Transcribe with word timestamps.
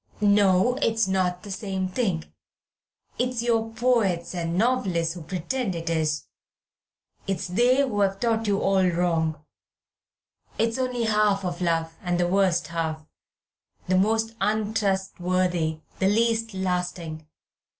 No, 0.19 0.77
it's 0.81 1.07
not 1.07 1.43
the 1.43 1.51
same 1.51 1.87
thing. 1.87 2.25
It's 3.19 3.43
your 3.43 3.71
poets 3.71 4.33
and 4.33 4.57
novelists 4.57 5.13
who 5.13 5.21
pretend 5.21 5.75
it 5.75 5.91
is. 5.91 6.25
It's 7.27 7.47
they 7.47 7.81
who 7.87 7.99
have 7.99 8.19
taught 8.19 8.47
you 8.47 8.59
all 8.59 8.83
wrong. 8.83 9.45
It's 10.57 10.79
only 10.79 11.03
half 11.03 11.45
of 11.45 11.61
love, 11.61 11.93
and 12.01 12.19
the 12.19 12.27
worst 12.27 12.69
half, 12.69 13.05
the 13.87 13.95
most 13.95 14.33
untrustworthy, 14.41 15.81
the 15.99 16.07
least 16.07 16.55
lasting. 16.55 17.27